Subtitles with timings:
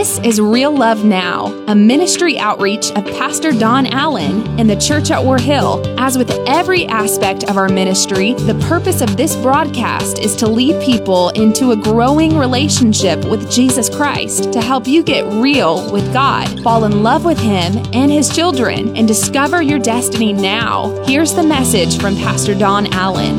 [0.00, 5.10] This is Real Love Now, a ministry outreach of Pastor Don Allen in the church
[5.10, 5.82] at War Hill.
[6.00, 10.82] As with every aspect of our ministry, the purpose of this broadcast is to lead
[10.82, 16.48] people into a growing relationship with Jesus Christ to help you get real with God,
[16.62, 20.88] fall in love with Him and His children, and discover your destiny now.
[21.04, 23.36] Here's the message from Pastor Don Allen.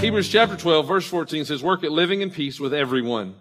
[0.00, 3.36] Hebrews chapter 12, verse 14 says, Work at living in peace with everyone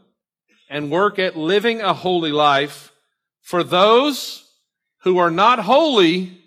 [0.72, 2.94] and work at living a holy life,
[3.42, 4.50] for those
[5.04, 6.42] who are not holy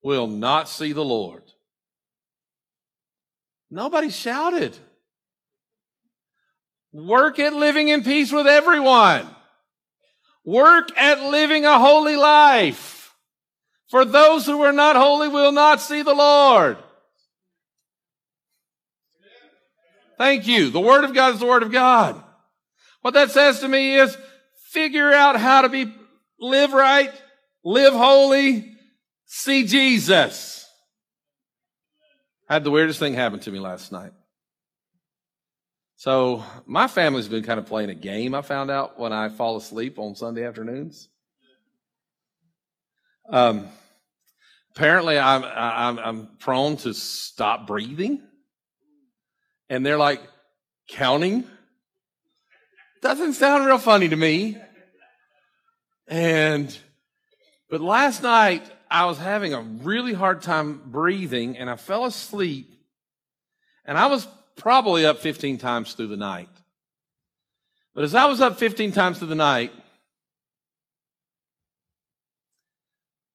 [0.00, 1.42] will not see the Lord.
[3.68, 4.76] Nobody shouted.
[6.92, 9.26] Work at living in peace with everyone.
[10.44, 13.12] Work at living a holy life.
[13.88, 16.76] For those who are not holy will not see the Lord.
[20.16, 20.70] Thank you.
[20.70, 22.22] The Word of God is the Word of God.
[23.02, 24.16] What that says to me is
[24.70, 25.92] figure out how to be,
[26.40, 27.12] live right,
[27.64, 28.72] live holy,
[29.26, 30.66] see Jesus.
[32.48, 34.12] I had the weirdest thing happen to me last night.
[35.96, 39.56] So my family's been kind of playing a game I found out when I fall
[39.56, 41.08] asleep on Sunday afternoons.
[43.30, 43.68] Um,
[44.74, 48.20] apparently I'm, I'm, I'm prone to stop breathing.
[49.70, 50.20] And they're like
[50.88, 51.44] counting
[53.02, 54.56] doesn't sound real funny to me.
[56.06, 56.76] And,
[57.68, 62.72] but last night I was having a really hard time breathing and I fell asleep
[63.84, 66.48] and I was probably up 15 times through the night.
[67.94, 69.72] But as I was up 15 times through the night,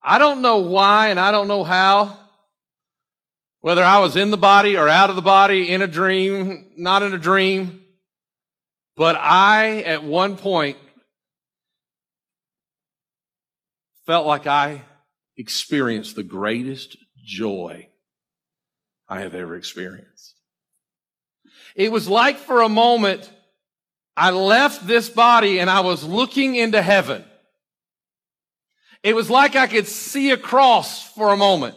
[0.02, 2.18] I don't know why and I don't know how,
[3.60, 7.02] whether I was in the body or out of the body, in a dream, not
[7.02, 7.84] in a dream,
[8.98, 10.76] but I, at one point,
[14.06, 14.82] felt like I
[15.36, 17.88] experienced the greatest joy
[19.08, 20.34] I have ever experienced.
[21.76, 23.30] It was like for a moment,
[24.16, 27.24] I left this body and I was looking into heaven.
[29.04, 31.76] It was like I could see across for a moment.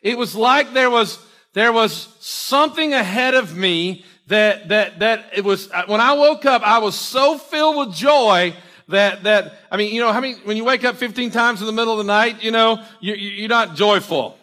[0.00, 1.18] It was like there was,
[1.52, 6.46] there was something ahead of me that, that, that it was, uh, when I woke
[6.46, 8.54] up, I was so filled with joy
[8.88, 11.66] that, that, I mean, you know, how many, when you wake up 15 times in
[11.66, 14.38] the middle of the night, you know, you, you're not joyful.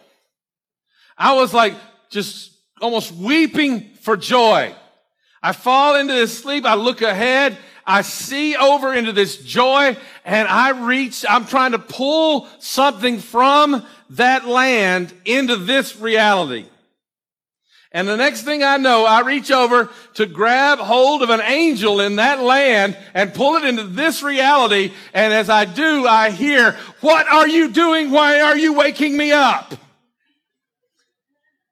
[1.16, 1.74] I was like
[2.10, 4.74] just almost weeping for joy.
[5.42, 6.66] I fall into this sleep.
[6.66, 7.56] I look ahead.
[7.86, 13.86] I see over into this joy and I reach, I'm trying to pull something from
[14.10, 16.66] that land into this reality.
[17.90, 22.00] And the next thing I know, I reach over to grab hold of an angel
[22.00, 24.92] in that land and pull it into this reality.
[25.14, 28.10] And as I do, I hear, what are you doing?
[28.10, 29.74] Why are you waking me up?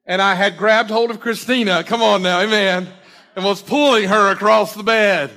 [0.07, 1.85] And I had grabbed hold of Christina.
[1.85, 2.41] Come on now.
[2.41, 2.89] Amen.
[3.35, 5.31] And was pulling her across the bed.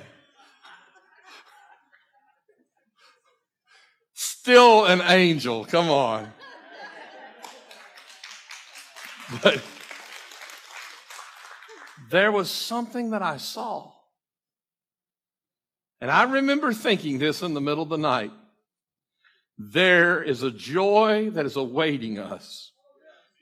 [4.14, 5.66] Still an angel.
[5.66, 6.32] Come on.
[9.44, 9.62] But
[12.10, 13.92] there was something that I saw.
[16.02, 18.32] And I remember thinking this in the middle of the night.
[19.58, 22.72] There is a joy that is awaiting us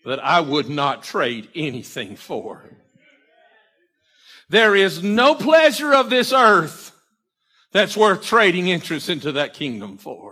[0.05, 2.63] that I would not trade anything for.
[4.49, 6.93] There is no pleasure of this earth
[7.71, 10.26] that's worth trading interest into that kingdom for.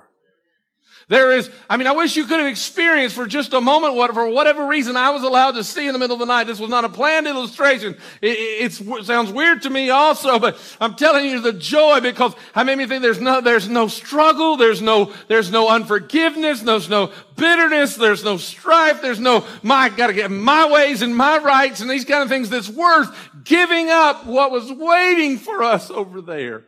[1.07, 4.11] There is, I mean, I wish you could have experienced for just a moment what,
[4.15, 6.45] for whatever reason I was allowed to see in the middle of the night.
[6.45, 7.95] This was not a planned illustration.
[8.23, 12.63] It, it sounds weird to me also, but I'm telling you the joy because I
[12.63, 14.57] made me think there's no, there's no struggle.
[14.57, 16.61] There's no, there's no unforgiveness.
[16.61, 17.95] There's no bitterness.
[17.95, 19.03] There's no strife.
[19.03, 22.49] There's no, my, gotta get my ways and my rights and these kind of things
[22.49, 26.63] that's worth giving up what was waiting for us over there.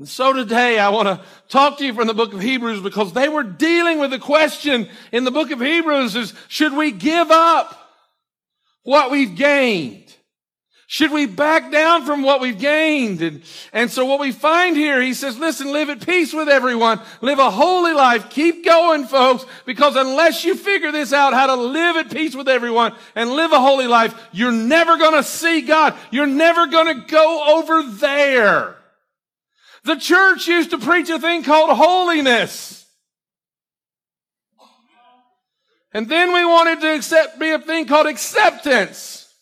[0.00, 1.20] And so today I want to
[1.50, 4.88] talk to you from the book of Hebrews because they were dealing with the question
[5.12, 7.78] in the book of Hebrews is, should we give up
[8.82, 10.16] what we've gained?
[10.86, 13.20] Should we back down from what we've gained?
[13.20, 13.42] And,
[13.74, 16.98] and so what we find here, he says, listen, live at peace with everyone.
[17.20, 18.30] Live a holy life.
[18.30, 22.48] Keep going, folks, because unless you figure this out, how to live at peace with
[22.48, 25.94] everyone and live a holy life, you're never going to see God.
[26.10, 28.79] You're never going to go over there.
[29.84, 32.86] The church used to preach a thing called holiness.
[35.92, 39.32] And then we wanted to accept, be a thing called acceptance.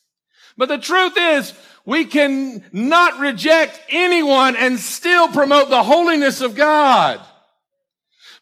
[0.56, 1.52] But the truth is,
[1.88, 7.18] We can not reject anyone and still promote the holiness of God.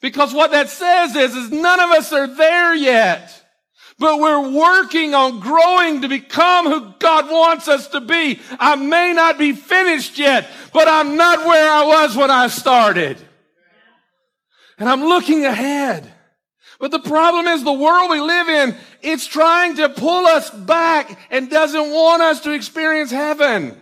[0.01, 3.46] Because what that says is, is none of us are there yet.
[3.99, 8.41] But we're working on growing to become who God wants us to be.
[8.61, 13.17] I may not be finished yet, but I'm not where I was when I started.
[14.79, 16.13] And I'm looking ahead.
[16.79, 21.19] But the problem is the world we live in, it's trying to pull us back
[21.31, 23.81] and doesn't want us to experience heaven.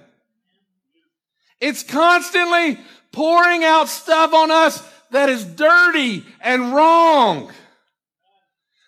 [1.60, 2.78] It's constantly
[3.10, 7.50] pouring out stuff on us that is dirty and wrong.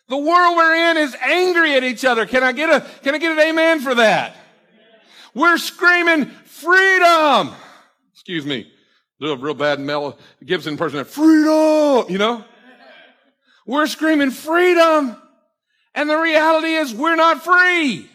[0.08, 2.26] The world we're in is angry at each other.
[2.26, 4.36] Can I get a, can I get an amen for that?
[5.34, 7.52] We're screaming freedom.
[8.12, 8.72] Excuse me.
[9.20, 11.04] Do a real bad Mel Gibson person.
[11.04, 12.44] Freedom, you know?
[13.66, 15.16] We're screaming freedom.
[15.94, 18.08] And the reality is we're not free.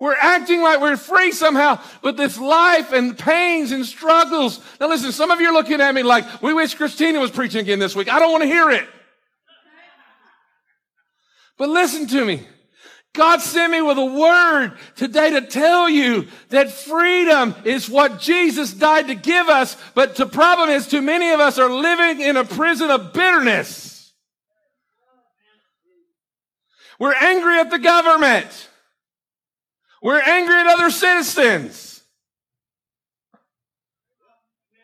[0.00, 4.60] We're acting like we're free somehow, but this life and pains and struggles.
[4.80, 7.60] Now listen, some of you are looking at me like, we wish Christina was preaching
[7.60, 8.08] again this week.
[8.10, 8.88] I don't want to hear it.
[11.58, 12.46] But listen to me.
[13.12, 18.72] God sent me with a word today to tell you that freedom is what Jesus
[18.72, 19.76] died to give us.
[19.94, 24.12] But the problem is too many of us are living in a prison of bitterness.
[27.00, 28.68] We're angry at the government.
[30.00, 32.02] We're angry at other citizens.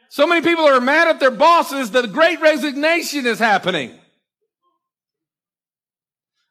[0.08, 3.98] So many people are mad at their bosses that the great resignation is happening.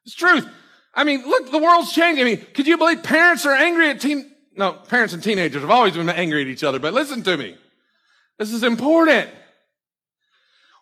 [0.04, 0.48] It's truth.
[0.94, 2.24] I mean, look, the world's changing.
[2.24, 5.70] I mean, could you believe parents are angry at teen, no, parents and teenagers have
[5.70, 7.56] always been angry at each other, but listen to me.
[8.38, 9.30] This is important.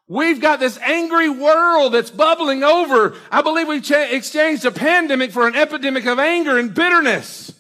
[0.09, 3.15] We've got this angry world that's bubbling over.
[3.31, 7.53] I believe we've cha- exchanged a pandemic for an epidemic of anger and bitterness.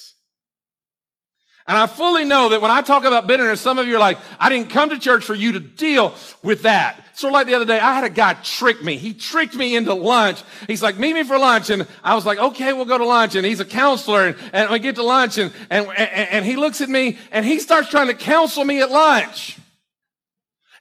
[1.68, 4.18] And I fully know that when I talk about bitterness, some of you are like,
[4.40, 7.04] I didn't come to church for you to deal with that.
[7.24, 8.96] Of like the other day, I had a guy trick me.
[8.96, 10.42] He tricked me into lunch.
[10.68, 11.72] He's like, meet me for lunch.
[11.72, 13.36] And I was like, okay, we'll go to lunch.
[13.36, 14.28] And he's a counselor.
[14.28, 17.60] And, and we get to lunch and, and, and he looks at me and he
[17.60, 19.58] starts trying to counsel me at lunch.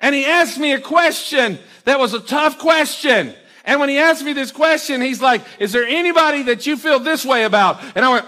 [0.00, 3.34] And he asked me a question that was a tough question.
[3.64, 7.00] And when he asked me this question, he's like, is there anybody that you feel
[7.00, 7.82] this way about?
[7.96, 8.26] And I went,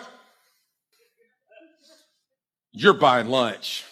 [2.80, 3.84] you're buying lunch.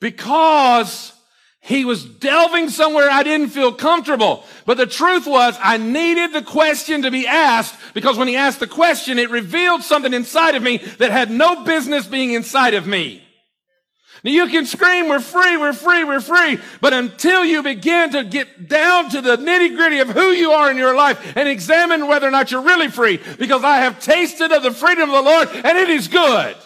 [0.00, 1.12] Because
[1.60, 4.44] he was delving somewhere I didn't feel comfortable.
[4.66, 8.58] But the truth was I needed the question to be asked because when he asked
[8.58, 12.84] the question, it revealed something inside of me that had no business being inside of
[12.84, 13.22] me.
[14.24, 16.58] Now you can scream, we're free, we're free, we're free.
[16.80, 20.70] But until you begin to get down to the nitty gritty of who you are
[20.70, 24.52] in your life and examine whether or not you're really free, because I have tasted
[24.52, 26.56] of the freedom of the Lord and it is good.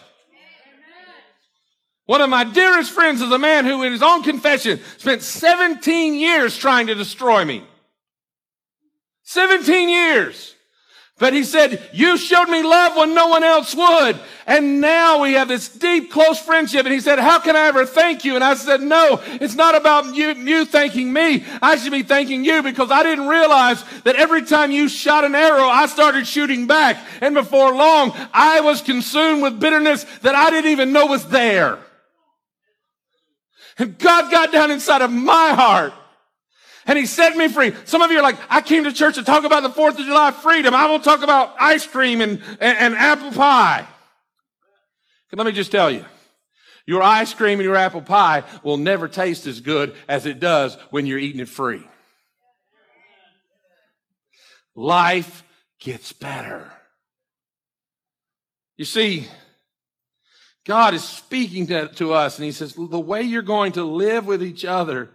[2.06, 6.14] One of my dearest friends is a man who, in his own confession, spent 17
[6.14, 7.64] years trying to destroy me.
[9.24, 10.54] 17 years.
[11.18, 14.20] But he said, you showed me love when no one else would.
[14.46, 16.84] And now we have this deep, close friendship.
[16.84, 18.34] And he said, how can I ever thank you?
[18.34, 21.42] And I said, no, it's not about you, you thanking me.
[21.62, 25.34] I should be thanking you because I didn't realize that every time you shot an
[25.34, 27.02] arrow, I started shooting back.
[27.22, 31.78] And before long, I was consumed with bitterness that I didn't even know was there.
[33.78, 35.92] And God got down inside of my heart
[36.86, 37.72] and he set me free.
[37.84, 40.06] Some of you are like, I came to church to talk about the 4th of
[40.06, 40.74] July freedom.
[40.74, 43.86] I won't talk about ice cream and, and, and apple pie.
[45.32, 46.04] Let me just tell you.
[46.86, 50.76] Your ice cream and your apple pie will never taste as good as it does
[50.90, 51.82] when you're eating it free.
[54.74, 55.42] Life
[55.80, 56.70] gets better.
[58.76, 59.26] You see,
[60.66, 64.26] God is speaking to, to, us and he says, the way you're going to live
[64.26, 65.10] with each other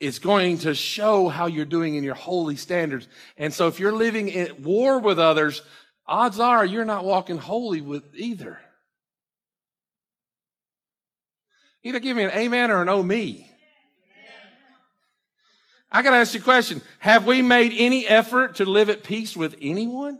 [0.00, 3.06] is going to show how you're doing in your holy standards.
[3.36, 5.60] And so if you're living at war with others,
[6.06, 8.58] odds are you're not walking holy with either.
[11.82, 13.50] Either give me an amen or an oh me.
[15.92, 16.80] I got to ask you a question.
[16.98, 20.18] Have we made any effort to live at peace with anyone?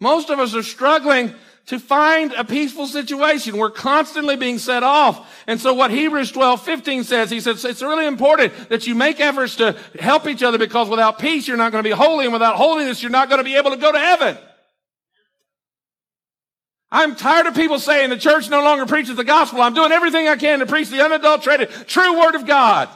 [0.00, 1.34] Most of us are struggling
[1.66, 3.56] to find a peaceful situation.
[3.56, 5.44] We're constantly being set off.
[5.46, 9.20] And so what Hebrews 12, 15 says, he says, it's really important that you make
[9.20, 12.24] efforts to help each other because without peace, you're not going to be holy.
[12.24, 14.38] And without holiness, you're not going to be able to go to heaven.
[16.90, 19.60] I'm tired of people saying the church no longer preaches the gospel.
[19.60, 22.88] I'm doing everything I can to preach the unadulterated, true word of God.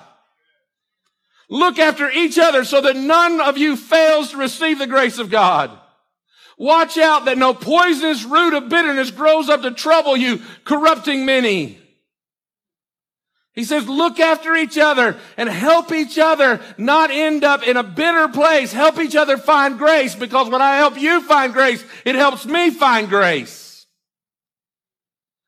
[1.49, 5.31] Look after each other so that none of you fails to receive the grace of
[5.31, 5.79] God.
[6.57, 11.79] Watch out that no poisonous root of bitterness grows up to trouble you, corrupting many.
[13.55, 17.85] He says, look after each other and help each other not end up in a
[17.85, 18.73] bitter place.
[18.73, 22.71] Help each other find grace because when I help you find grace, it helps me
[22.71, 23.87] find grace.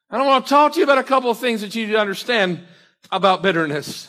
[0.08, 1.92] I don't want to talk to you about a couple of things that you need
[1.92, 2.60] to understand
[3.10, 4.08] about bitterness.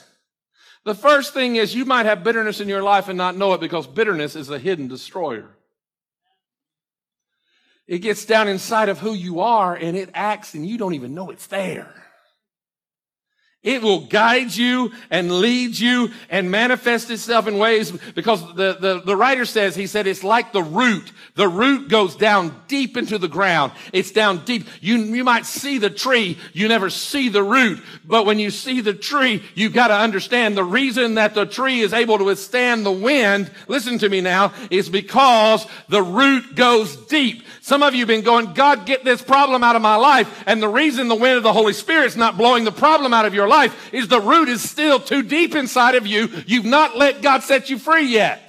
[0.85, 3.61] The first thing is you might have bitterness in your life and not know it
[3.61, 5.56] because bitterness is a hidden destroyer.
[7.87, 11.13] It gets down inside of who you are and it acts and you don't even
[11.13, 12.06] know it's there.
[13.67, 19.01] It will guide you and lead you and manifest itself in ways because the, the,
[19.05, 21.11] the writer says, he said, it's like the root.
[21.35, 23.73] The root goes down deep into the ground.
[23.91, 24.67] It's down deep.
[24.79, 26.37] You, you might see the tree.
[26.53, 27.83] You never see the root.
[28.05, 31.81] But when you see the tree, you've got to understand the reason that the tree
[31.81, 36.95] is able to withstand the wind, listen to me now, is because the root goes
[37.07, 37.43] deep.
[37.59, 40.43] Some of you have been going, God, get this problem out of my life.
[40.47, 43.25] And the reason the wind of the Holy Spirit is not blowing the problem out
[43.25, 43.56] of your life
[43.91, 46.29] is the root is still too deep inside of you.
[46.45, 48.43] You've not let God set you free yet.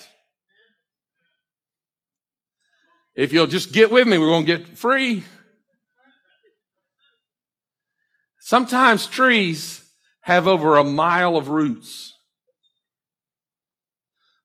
[3.14, 5.24] If you'll just get with me, we're going to get free.
[8.38, 9.82] Sometimes trees
[10.20, 12.14] have over a mile of roots.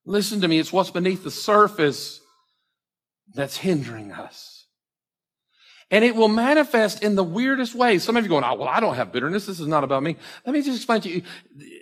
[0.05, 2.19] Listen to me, it's what's beneath the surface
[3.33, 4.52] that's hindering us.
[5.93, 8.03] And it will manifest in the weirdest ways.
[8.03, 9.45] Some of you going, oh, well, I don't have bitterness.
[9.45, 10.17] This is not about me.
[10.43, 11.21] Let me just explain to you.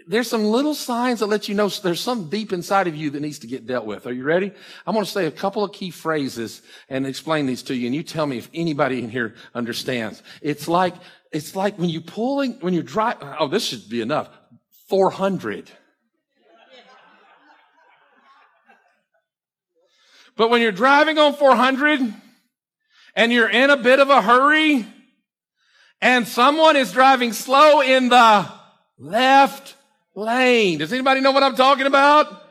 [0.06, 3.22] There's some little signs that let you know there's some deep inside of you that
[3.22, 4.06] needs to get dealt with.
[4.06, 4.52] Are you ready?
[4.86, 7.86] I'm going to say a couple of key phrases and explain these to you.
[7.86, 10.22] And you tell me if anybody in here understands.
[10.42, 10.96] It's like,
[11.32, 14.30] it's like when you pulling, when you're driving, oh, this should be enough.
[14.90, 15.72] 400.
[20.36, 22.14] But when you're driving on 400,
[23.16, 24.86] and you're in a bit of a hurry
[26.02, 28.50] and someone is driving slow in the
[28.98, 29.76] left
[30.16, 30.80] lane.
[30.80, 32.42] Does anybody know what I'm talking about?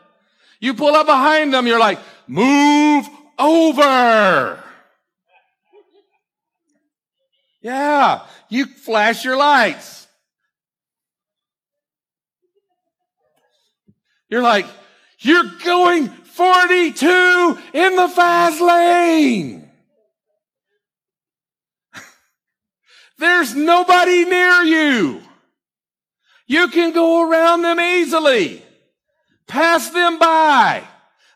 [0.61, 4.62] You pull up behind them, you're like, move over.
[7.62, 10.07] Yeah, you flash your lights.
[14.29, 14.67] You're like,
[15.19, 19.70] you're going 42 in the fast lane.
[23.21, 25.21] There's nobody near you.
[26.47, 28.65] You can go around them easily.
[29.47, 30.83] Pass them by.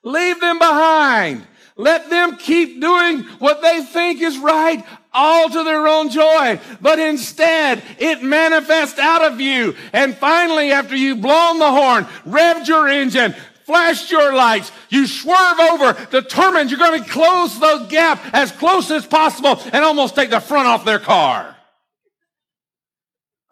[0.03, 1.47] Leave them behind.
[1.77, 6.59] Let them keep doing what they think is right, all to their own joy.
[6.81, 9.75] But instead, it manifests out of you.
[9.93, 15.61] And finally, after you've blown the horn, revved your engine, flashed your lights, you swerve
[15.61, 20.31] over, determined you're going to close the gap as close as possible and almost take
[20.31, 21.54] the front off their car.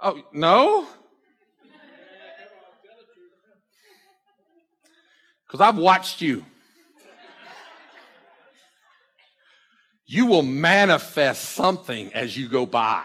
[0.04, 0.86] Oh, no?
[5.46, 6.44] Because I've watched you.
[10.06, 13.04] You will manifest something as you go by.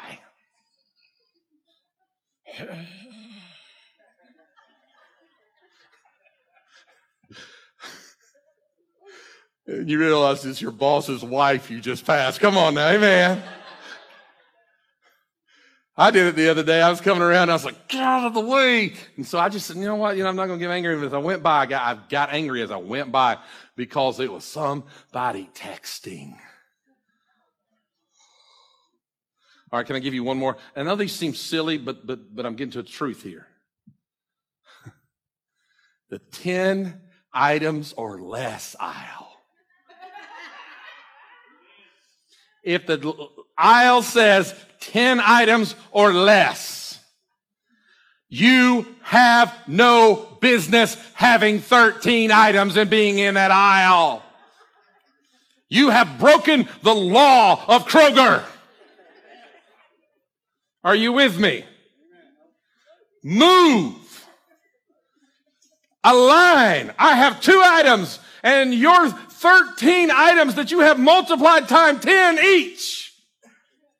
[9.67, 12.39] you realize it's your boss's wife you just passed.
[12.39, 13.43] Come on now, amen.
[15.99, 16.79] I did it the other day.
[16.79, 17.49] I was coming around.
[17.49, 18.93] I was like, get out of the way.
[19.15, 20.15] And so I just said, you know what?
[20.15, 21.03] You know, I'm not going to get angry.
[21.03, 23.39] As I went by, I got, I got angry as I went by
[23.75, 26.33] because it was somebody texting.
[29.71, 30.57] All right, can I give you one more?
[30.75, 33.47] I know these seem silly, but, but, but I'm getting to the truth here.
[36.09, 37.01] the 10
[37.33, 39.23] items or less aisle.
[42.63, 46.99] if the aisle says 10 items or less,
[48.29, 54.23] you have no business having 13 items and being in that aisle.
[55.69, 58.43] You have broken the law of Kroger.
[60.83, 61.65] Are you with me?
[63.23, 63.95] Move.
[66.03, 66.93] Align.
[66.97, 73.06] I have two items and your 13 items that you have multiplied time 10 each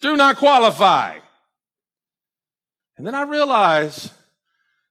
[0.08, 1.18] do not qualify.
[2.98, 4.12] And then I realize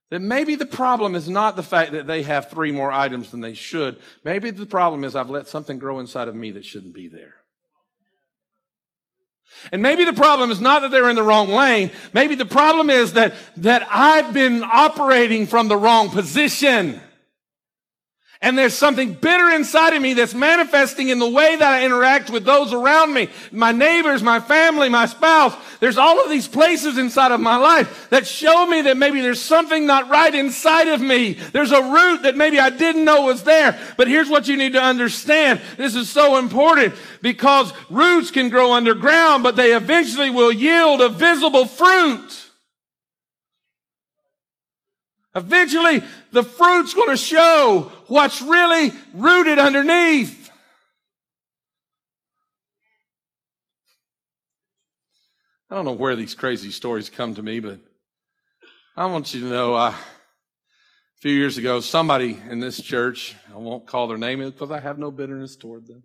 [0.09, 3.41] that maybe the problem is not the fact that they have three more items than
[3.41, 3.99] they should.
[4.23, 7.35] Maybe the problem is I've let something grow inside of me that shouldn't be there.
[9.71, 11.91] And maybe the problem is not that they're in the wrong lane.
[12.13, 17.01] Maybe the problem is that, that I've been operating from the wrong position.
[18.39, 22.29] And there's something bitter inside of me that's manifesting in the way that I interact
[22.29, 23.29] with those around me.
[23.51, 25.55] My neighbors, my family, my spouse.
[25.79, 29.41] There's all of these places inside of my life that show me that maybe there's
[29.41, 31.33] something not right inside of me.
[31.33, 33.79] There's a root that maybe I didn't know was there.
[33.97, 35.59] But here's what you need to understand.
[35.75, 41.09] This is so important because roots can grow underground, but they eventually will yield a
[41.09, 42.46] visible fruit.
[45.37, 46.01] Eventually,
[46.31, 50.49] the fruit's going to show what's really rooted underneath.
[55.69, 57.79] I don't know where these crazy stories come to me, but
[58.95, 59.95] I want you to know uh, a
[61.19, 64.97] few years ago, somebody in this church, I won't call their name because I have
[64.97, 66.01] no bitterness toward them,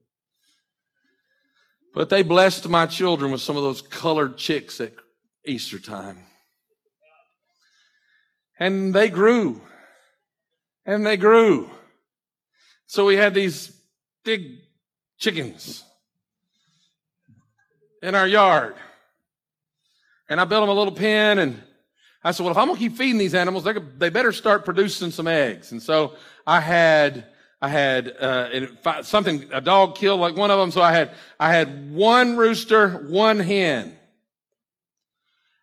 [1.94, 4.92] but they blessed my children with some of those colored chicks at
[5.46, 6.18] Easter time.
[8.62, 9.60] And they grew.
[10.86, 11.68] And they grew.
[12.86, 13.76] So we had these
[14.24, 14.60] big
[15.18, 15.82] chickens
[18.04, 18.76] in our yard.
[20.28, 21.60] And I built them a little pen and
[22.22, 25.10] I said, well, if I'm going to keep feeding these animals, they better start producing
[25.10, 25.72] some eggs.
[25.72, 26.14] And so
[26.46, 27.26] I had,
[27.60, 30.70] I had, uh, something, a dog killed like one of them.
[30.70, 33.98] So I had, I had one rooster, one hen.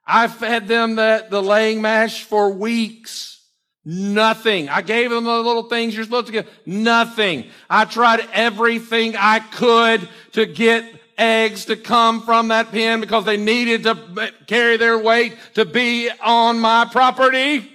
[0.09, 3.45] I fed them the, the laying mash for weeks.
[3.85, 4.67] Nothing.
[4.67, 6.47] I gave them the little things you're supposed to get.
[6.65, 7.45] Nothing.
[7.69, 10.83] I tried everything I could to get
[11.15, 16.09] eggs to come from that pen because they needed to carry their weight to be
[16.23, 17.71] on my property.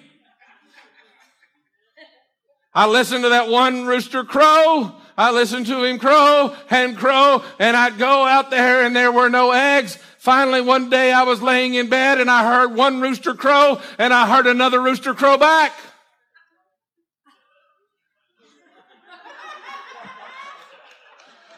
[2.74, 4.92] I listened to that one rooster crow.
[5.16, 9.28] I listened to him crow and crow and I'd go out there and there were
[9.28, 9.98] no eggs.
[10.24, 14.10] Finally, one day I was laying in bed and I heard one rooster crow and
[14.10, 15.70] I heard another rooster crow back.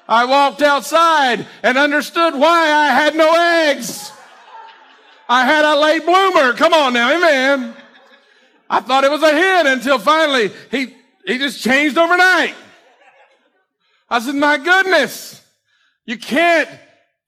[0.09, 3.33] I walked outside and understood why I had no
[3.71, 4.11] eggs.
[5.29, 6.53] I had a late bloomer.
[6.55, 7.73] Come on now, amen.
[8.69, 10.93] I thought it was a hen until finally he,
[11.25, 12.57] he just changed overnight.
[14.11, 15.41] I said, my goodness,
[16.05, 16.69] you can't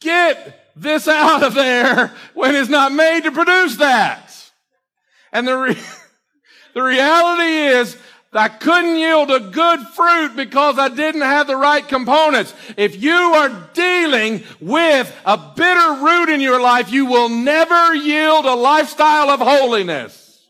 [0.01, 4.35] get this out of there when it's not made to produce that.
[5.33, 5.77] And the, re-
[6.75, 7.97] the reality is
[8.33, 12.53] I couldn't yield a good fruit because I didn't have the right components.
[12.77, 18.45] If you are dealing with a bitter root in your life, you will never yield
[18.45, 20.45] a lifestyle of holiness.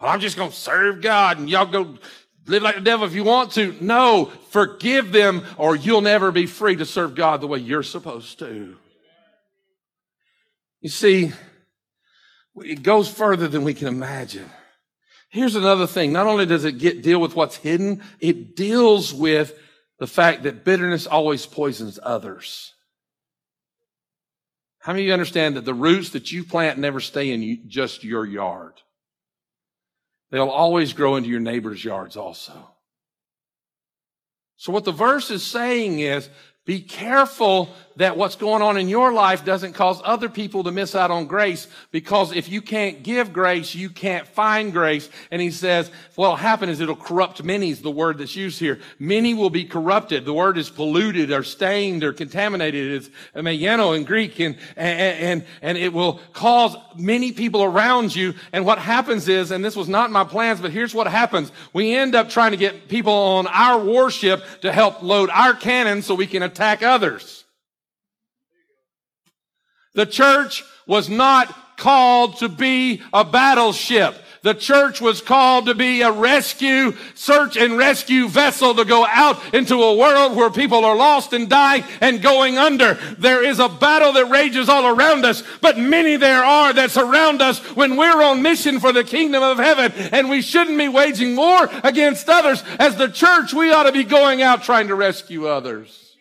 [0.00, 1.96] Well, I'm just going to serve God and y'all go
[2.46, 3.74] live like the devil if you want to.
[3.80, 8.38] No, forgive them or you'll never be free to serve God the way you're supposed
[8.40, 8.76] to.
[10.80, 11.32] You see,
[12.56, 14.50] it goes further than we can imagine.
[15.30, 16.12] Here's another thing.
[16.12, 19.58] Not only does it get, deal with what's hidden, it deals with
[19.98, 22.74] the fact that bitterness always poisons others.
[24.80, 28.02] How many of you understand that the roots that you plant never stay in just
[28.02, 28.74] your yard?
[30.32, 32.54] They'll always grow into your neighbor's yards also.
[34.56, 36.30] So what the verse is saying is
[36.64, 40.94] be careful that what's going on in your life doesn't cause other people to miss
[40.94, 45.08] out on grace because if you can't give grace, you can't find grace.
[45.30, 48.80] And he says, what'll happen is it'll corrupt many is the word that's used here.
[48.98, 50.24] Many will be corrupted.
[50.24, 52.92] The word is polluted or stained or contaminated.
[52.92, 58.34] It's miaino in Greek and, and, and, and it will cause many people around you.
[58.52, 61.52] And what happens is, and this was not my plans, but here's what happens.
[61.72, 66.06] We end up trying to get people on our warship to help load our cannons
[66.06, 67.41] so we can attack others.
[69.94, 74.16] The church was not called to be a battleship.
[74.42, 79.54] The church was called to be a rescue, search and rescue vessel to go out
[79.54, 82.94] into a world where people are lost and dying and going under.
[83.18, 87.40] There is a battle that rages all around us, but many there are that surround
[87.40, 91.36] us when we're on mission for the kingdom of heaven and we shouldn't be waging
[91.36, 92.64] war against others.
[92.80, 96.11] As the church, we ought to be going out trying to rescue others.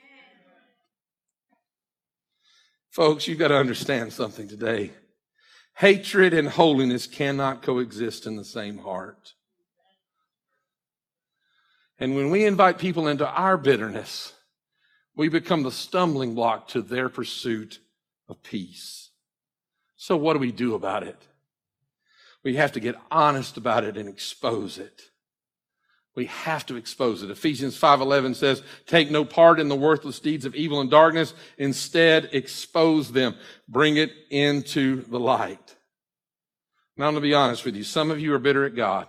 [2.92, 4.92] Folks, you've got to understand something today.
[5.78, 9.34] Hatred and holiness cannot coexist in the same heart.
[11.98, 14.34] And when we invite people into our bitterness,
[15.16, 17.80] we become the stumbling block to their pursuit
[18.28, 19.12] of peace.
[19.96, 21.28] So what do we do about it?
[22.44, 25.11] We have to get honest about it and expose it.
[26.14, 27.32] We have to expose it.
[27.32, 32.30] Ephesians 5:11 says, "Take no part in the worthless deeds of evil and darkness, instead
[32.34, 33.36] expose them,
[33.70, 35.78] bring it into the light."
[36.98, 37.84] Now I'm going to be honest with you.
[37.84, 39.08] Some of you are bitter at God.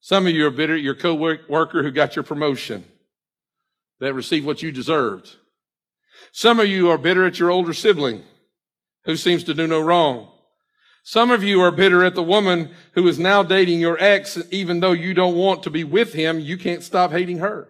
[0.00, 2.84] Some of you are bitter at your co-worker who got your promotion,
[4.00, 5.36] that received what you deserved.
[6.32, 8.24] Some of you are bitter at your older sibling
[9.04, 10.33] who seems to do no wrong.
[11.06, 14.80] Some of you are bitter at the woman who is now dating your ex, even
[14.80, 17.68] though you don't want to be with him, you can't stop hating her.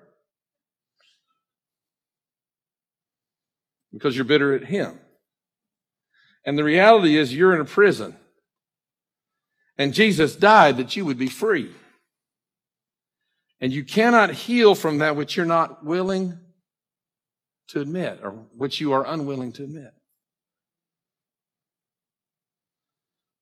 [3.93, 5.01] Because you're bitter at him.
[6.47, 8.17] And the reality is you're in a prison.
[9.77, 11.73] And Jesus died that you would be free.
[13.61, 16.39] And you cannot heal from that which you're not willing
[17.69, 19.93] to admit or which you are unwilling to admit.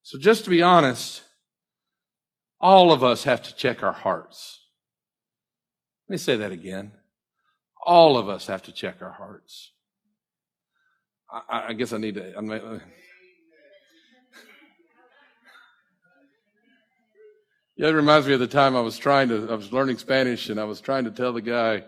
[0.02, 1.22] So just to be honest,
[2.60, 4.60] all of us have to check our hearts.
[6.08, 6.92] Let me say that again.
[7.84, 9.72] All of us have to check our hearts.
[11.30, 12.36] I, I guess I need to.
[12.36, 12.78] I'm, uh,
[17.76, 19.50] yeah, it reminds me of the time I was trying to.
[19.50, 21.84] I was learning Spanish, and I was trying to tell the guy.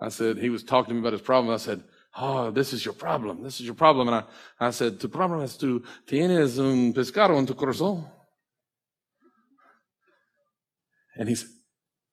[0.00, 1.54] I said he was talking to me about his problem.
[1.54, 1.82] I said,
[2.20, 3.42] Oh, this is your problem.
[3.44, 4.08] This is your problem.
[4.08, 8.04] And I, I said, tu problem es tu tienes un pescado en tu corazón.
[11.16, 11.48] And he said,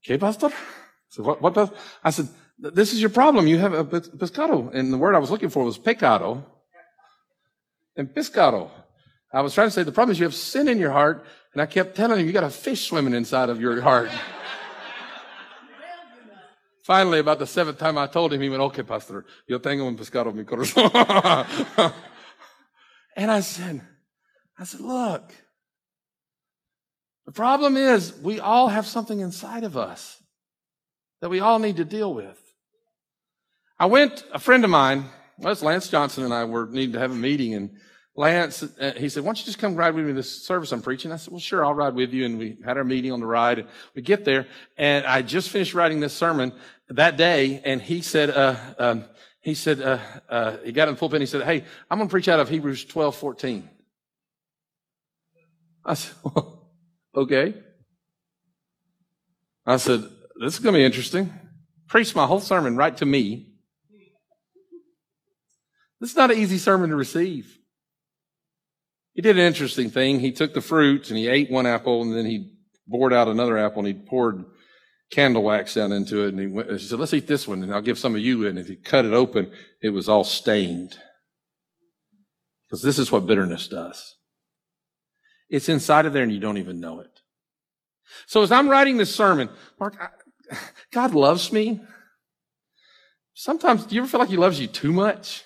[0.06, 0.50] ¿Qué, pastor?
[0.50, 0.54] I
[1.10, 1.74] said, what, what?
[2.04, 2.28] I said,
[2.60, 3.48] this is your problem.
[3.48, 4.74] You have a pescado.
[4.74, 6.46] And the word I was looking for was pecado.
[7.96, 8.70] And pescado.
[9.34, 11.26] I was trying to say the problem is you have sin in your heart.
[11.54, 14.12] And I kept telling him, you got a fish swimming inside of your heart.
[16.86, 19.98] Finally, about the seventh time I told him, he went, okay, pastor, yo tengo un
[19.98, 20.92] pescado en mi corazón.
[23.18, 23.82] and I said,
[24.60, 25.34] I said, look,
[27.26, 30.22] the problem is we all have something inside of us
[31.22, 32.40] that we all need to deal with.
[33.80, 35.06] I went, a friend of mine,
[35.40, 37.72] well, it's Lance Johnson and I were needing to have a meeting and
[38.18, 40.72] Lance, uh, he said, why don't you just come ride with me to this service
[40.72, 41.12] I'm preaching?
[41.12, 42.26] I said, well, sure, I'll ride with you.
[42.26, 43.60] And we had our meeting on the ride.
[43.60, 44.48] And we get there
[44.78, 46.54] and I just finished writing this sermon
[46.90, 47.62] that day.
[47.66, 49.06] And he said, uh, um,
[49.42, 50.00] he said, uh,
[50.30, 52.40] uh, he got in the pulpit and he said, Hey, I'm going to preach out
[52.40, 53.70] of Hebrews 12, 14.
[55.84, 56.70] I said, well,
[57.16, 57.54] okay.
[59.66, 60.04] I said,
[60.40, 61.34] this is going to be interesting.
[61.88, 63.52] Preach my whole sermon right to me.
[66.00, 67.60] This is not an easy sermon to receive.
[69.16, 70.20] He did an interesting thing.
[70.20, 72.52] He took the fruit and he ate one apple and then he
[72.86, 74.44] bored out another apple and he poured
[75.10, 76.30] candle wax down into it.
[76.30, 78.46] And he, went, he said, let's eat this one and I'll give some of you.
[78.46, 79.52] And if he cut it open,
[79.82, 80.98] it was all stained.
[82.68, 84.18] Because this is what bitterness does.
[85.50, 87.22] It's inside of there and you don't even know it.
[88.28, 89.50] So as I'm writing this sermon,
[89.80, 90.58] Mark, I,
[90.92, 91.80] God loves me.
[93.34, 95.44] Sometimes, do you ever feel like he loves you too much?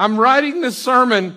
[0.00, 1.36] I'm writing this sermon,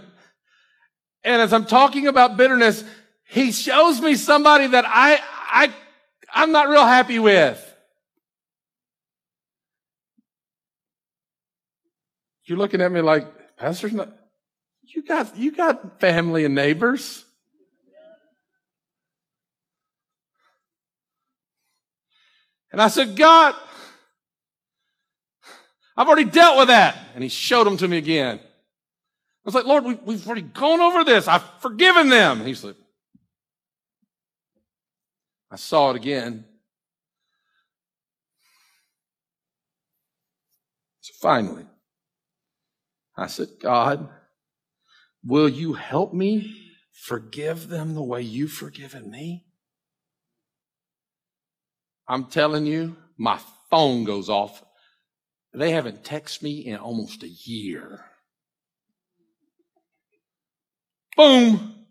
[1.22, 2.82] and as I'm talking about bitterness,
[3.26, 5.20] he shows me somebody that I,
[5.52, 5.74] I,
[6.34, 7.60] I'm not real happy with.
[12.46, 14.08] You're looking at me like, Pastor's not,
[14.84, 17.26] you got, you got family and neighbors.
[22.72, 23.56] And I said, God,
[25.98, 26.98] I've already dealt with that.
[27.14, 28.40] And he showed them to me again.
[29.46, 31.28] I was like, Lord, we, we've already gone over this.
[31.28, 32.46] I've forgiven them.
[32.46, 32.78] He's like,
[35.52, 36.46] I saw it again.
[41.02, 41.66] So finally,
[43.18, 44.10] I said, God,
[45.24, 46.56] will you help me
[46.94, 49.46] forgive them the way you've forgiven me?
[52.08, 54.64] I'm telling you, my phone goes off
[55.54, 58.06] They haven't texted me in almost a year.
[61.16, 61.86] Boom.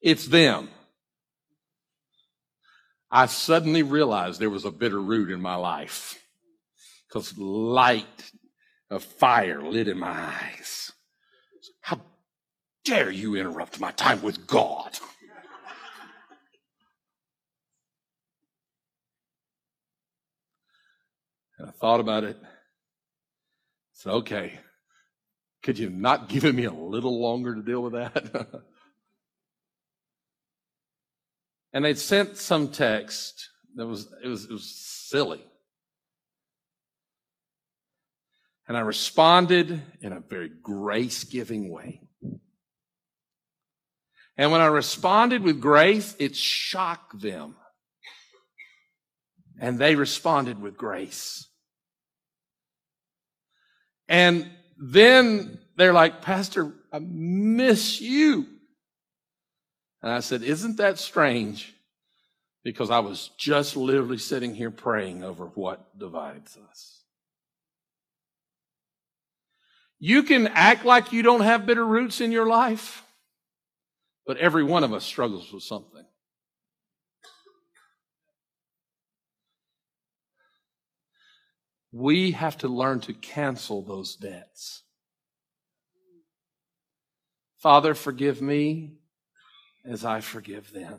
[0.00, 0.68] It's them.
[3.10, 6.20] I suddenly realized there was a bitter root in my life
[7.08, 8.32] because light
[8.90, 10.92] of fire lit in my eyes.
[11.80, 12.00] How
[12.84, 14.98] dare you interrupt my time with God?
[21.58, 22.36] And I thought about it.
[22.42, 22.46] I
[23.92, 24.58] said, okay,
[25.64, 28.46] could you not give me a little longer to deal with that?
[31.72, 34.70] and they'd sent some text that was it was it was
[35.10, 35.44] silly.
[38.68, 42.02] And I responded in a very grace giving way.
[44.36, 47.56] And when I responded with grace, it shocked them.
[49.60, 51.46] And they responded with grace.
[54.08, 58.46] And then they're like, Pastor, I miss you.
[60.02, 61.74] And I said, Isn't that strange?
[62.62, 67.02] Because I was just literally sitting here praying over what divides us.
[69.98, 73.02] You can act like you don't have bitter roots in your life,
[74.26, 76.04] but every one of us struggles with something.
[81.96, 84.82] We have to learn to cancel those debts.
[87.58, 88.94] Father, forgive me
[89.84, 90.98] as I forgive them.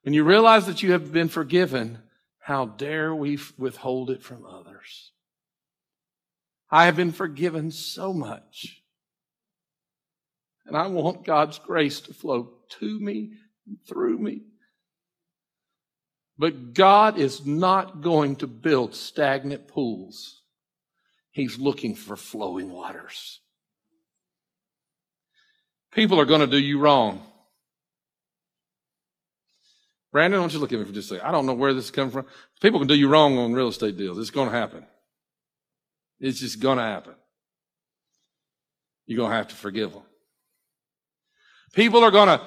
[0.00, 1.98] When you realize that you have been forgiven,
[2.38, 5.12] how dare we withhold it from others?
[6.70, 8.82] I have been forgiven so much.
[10.64, 13.34] And I want God's grace to flow to me
[13.66, 14.40] and through me.
[16.40, 20.40] But God is not going to build stagnant pools.
[21.32, 23.40] He's looking for flowing waters.
[25.92, 27.20] People are going to do you wrong.
[30.12, 31.28] Brandon, don't you look at me for just a second?
[31.28, 32.24] I don't know where this is coming from.
[32.62, 34.16] People can do you wrong on real estate deals.
[34.18, 34.86] It's going to happen.
[36.20, 37.16] It's just going to happen.
[39.04, 40.04] You're going to have to forgive them.
[41.74, 42.40] People are going to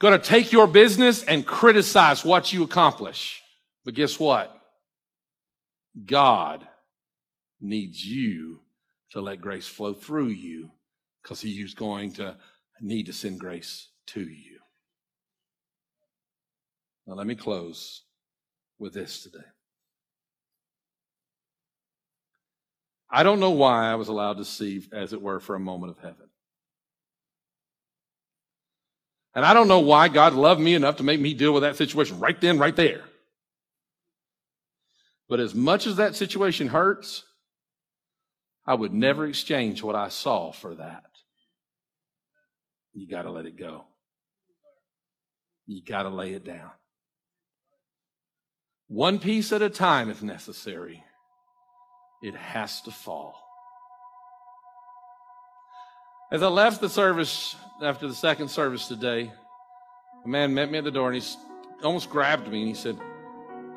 [0.00, 3.42] going to take your business and criticize what you accomplish.
[3.84, 4.52] But guess what?
[6.06, 6.66] God
[7.60, 8.60] needs you
[9.10, 10.70] to let grace flow through you
[11.22, 12.36] because he's going to
[12.80, 14.58] need to send grace to you.
[17.06, 18.02] Now, let me close
[18.78, 19.44] with this today.
[23.10, 25.90] I don't know why I was allowed to see, as it were, for a moment
[25.90, 26.29] of heaven.
[29.34, 31.76] And I don't know why God loved me enough to make me deal with that
[31.76, 33.04] situation right then, right there.
[35.28, 37.24] But as much as that situation hurts,
[38.66, 41.04] I would never exchange what I saw for that.
[42.92, 43.84] You got to let it go.
[45.66, 46.70] You got to lay it down.
[48.88, 51.04] One piece at a time, if necessary.
[52.22, 53.49] It has to fall.
[56.32, 59.32] As I left the service after the second service today,
[60.24, 61.28] a man met me at the door and he
[61.82, 62.96] almost grabbed me and he said,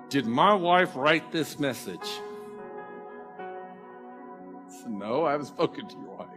[0.09, 2.07] Did my wife write this message?
[3.39, 3.55] I
[4.67, 6.27] said, No, I haven't spoken to your wife.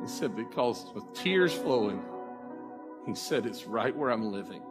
[0.00, 2.02] He said, Because with tears flowing,
[3.06, 4.62] he said, It's right where I'm living.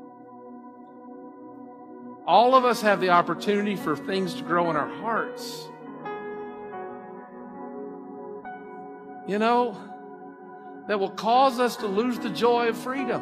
[2.26, 5.68] All of us have the opportunity for things to grow in our hearts.
[9.28, 9.78] You know,
[10.88, 13.22] that will cause us to lose the joy of freedom.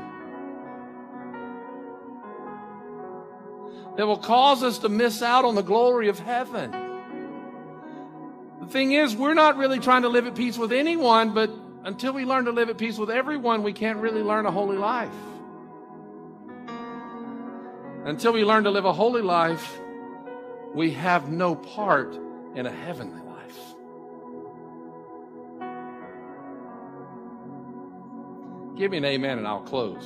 [3.97, 6.71] That will cause us to miss out on the glory of heaven.
[8.61, 11.49] The thing is, we're not really trying to live at peace with anyone, but
[11.83, 14.77] until we learn to live at peace with everyone, we can't really learn a holy
[14.77, 15.09] life.
[18.05, 19.79] Until we learn to live a holy life,
[20.73, 22.15] we have no part
[22.53, 23.24] in a heavenly
[28.75, 30.05] Give me an amen and I'll close.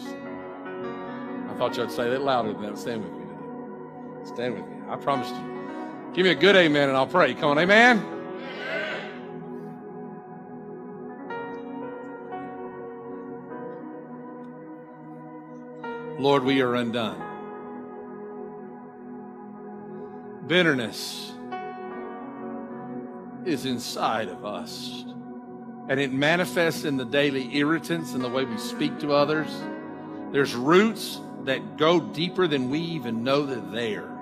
[1.49, 2.77] I thought you would say that louder than that.
[2.77, 4.25] Stand with me today.
[4.25, 4.77] Stand with me.
[4.87, 6.13] I promised you.
[6.13, 7.33] Give me a good amen and I'll pray.
[7.33, 8.05] Come on, amen.
[16.19, 17.25] Lord, we are undone.
[20.45, 21.31] Bitterness
[23.45, 25.05] is inside of us
[25.89, 29.49] and it manifests in the daily irritants and the way we speak to others.
[30.31, 34.03] There's roots that go deeper than we even know that they're.
[34.03, 34.15] there.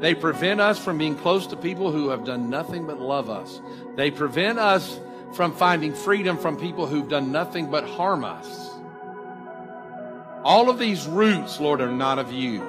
[0.00, 3.60] They prevent us from being close to people who have done nothing but love us.
[3.94, 5.00] They prevent us
[5.32, 8.70] from finding freedom from people who've done nothing but harm us.
[10.44, 12.62] All of these roots, Lord, are not of you.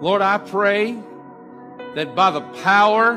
[0.00, 1.02] Lord, I pray
[1.94, 3.16] that by the power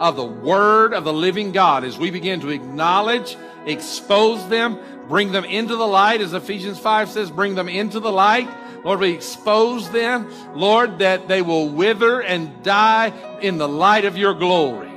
[0.00, 4.78] of the Word of the living God, as we begin to acknowledge, expose them,
[5.08, 8.48] bring them into the light, as Ephesians 5 says, bring them into the light.
[8.84, 14.18] Lord, we expose them, Lord, that they will wither and die in the light of
[14.18, 14.90] your glory.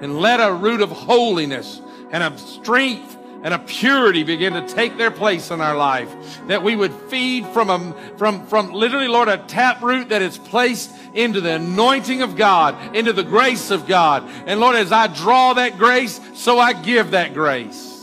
[0.00, 4.96] And let a root of holiness and of strength and a purity begin to take
[4.96, 6.12] their place in our life.
[6.48, 10.92] That we would feed from a, from, from literally, Lord, a taproot that is placed
[11.14, 14.28] into the anointing of God, into the grace of God.
[14.46, 17.94] And Lord, as I draw that grace, so I give that grace.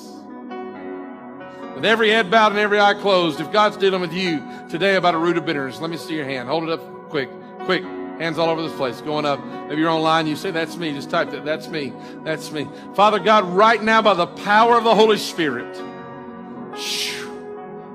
[1.75, 5.13] With every head bowed and every eye closed, if God's dealing with you today about
[5.13, 6.47] a root of bitterness, let me see your hand.
[6.47, 7.29] Hold it up quick,
[7.65, 7.83] quick.
[8.19, 9.43] Hands all over this place, going up.
[9.45, 10.93] Maybe you're online, you say, That's me.
[10.93, 11.43] Just type that.
[11.43, 11.91] That's me.
[12.23, 12.67] That's me.
[12.93, 15.75] Father God, right now, by the power of the Holy Spirit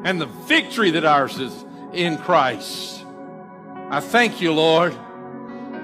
[0.05, 3.05] and the victory that ours is in Christ,
[3.89, 4.93] I thank you, Lord,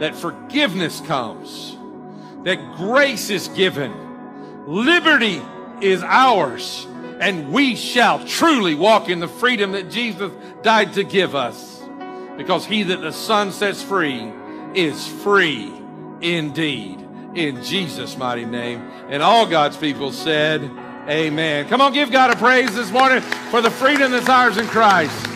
[0.01, 1.77] that forgiveness comes,
[2.45, 5.41] that grace is given, liberty
[5.81, 6.87] is ours,
[7.21, 10.31] and we shall truly walk in the freedom that Jesus
[10.63, 11.77] died to give us
[12.37, 14.33] because he that the Son sets free
[14.75, 15.73] is free
[16.21, 17.01] indeed.
[17.35, 18.81] In Jesus' mighty name.
[19.09, 20.63] And all God's people said,
[21.09, 21.69] Amen.
[21.69, 23.21] Come on, give God a praise this morning
[23.51, 25.36] for the freedom that's ours in Christ.